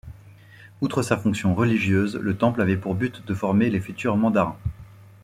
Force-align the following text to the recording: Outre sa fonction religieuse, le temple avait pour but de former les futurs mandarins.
Outre 0.81 1.03
sa 1.03 1.15
fonction 1.15 1.53
religieuse, 1.53 2.15
le 2.15 2.35
temple 2.35 2.63
avait 2.63 2.75
pour 2.75 2.95
but 2.95 3.23
de 3.23 3.35
former 3.35 3.69
les 3.69 3.79
futurs 3.79 4.17
mandarins. 4.17 4.57